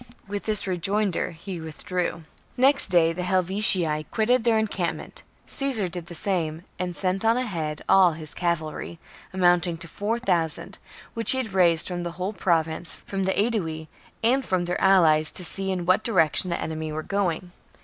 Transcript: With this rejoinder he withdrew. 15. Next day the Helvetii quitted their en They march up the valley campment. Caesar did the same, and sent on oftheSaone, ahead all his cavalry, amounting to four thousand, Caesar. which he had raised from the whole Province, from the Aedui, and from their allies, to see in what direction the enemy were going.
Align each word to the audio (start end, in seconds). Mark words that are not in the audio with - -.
With 0.27 0.45
this 0.45 0.65
rejoinder 0.65 1.29
he 1.29 1.61
withdrew. 1.61 2.07
15. 2.55 2.55
Next 2.57 2.87
day 2.87 3.13
the 3.13 3.21
Helvetii 3.21 4.07
quitted 4.09 4.43
their 4.43 4.57
en 4.57 4.65
They 4.65 4.81
march 4.81 4.93
up 4.93 4.95
the 4.95 4.95
valley 4.95 5.11
campment. 5.11 5.21
Caesar 5.45 5.87
did 5.87 6.05
the 6.07 6.15
same, 6.15 6.63
and 6.79 6.95
sent 6.95 7.23
on 7.23 7.35
oftheSaone, 7.35 7.41
ahead 7.41 7.81
all 7.87 8.13
his 8.13 8.33
cavalry, 8.33 8.97
amounting 9.31 9.77
to 9.77 9.87
four 9.87 10.17
thousand, 10.17 10.79
Caesar. 10.81 11.07
which 11.13 11.31
he 11.33 11.37
had 11.37 11.53
raised 11.53 11.87
from 11.87 12.01
the 12.01 12.13
whole 12.13 12.33
Province, 12.33 12.95
from 12.95 13.25
the 13.25 13.39
Aedui, 13.39 13.89
and 14.23 14.43
from 14.43 14.65
their 14.65 14.81
allies, 14.81 15.29
to 15.29 15.45
see 15.45 15.69
in 15.69 15.85
what 15.85 16.03
direction 16.03 16.49
the 16.49 16.59
enemy 16.59 16.91
were 16.91 17.03
going. 17.03 17.51